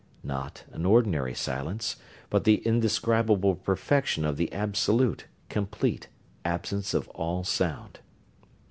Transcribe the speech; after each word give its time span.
Not 0.23 0.65
an 0.71 0.83
ordinary 0.83 1.35
silence, 1.35 1.97
but 2.31 2.43
the 2.43 2.55
indescribable 2.65 3.53
perfection 3.57 4.25
of 4.25 4.35
the 4.35 4.51
absolute, 4.51 5.27
complete 5.47 6.07
absence 6.43 6.95
of 6.95 7.07
all 7.09 7.43
sound. 7.43 7.99